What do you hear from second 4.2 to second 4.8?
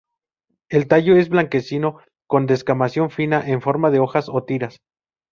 o tiras.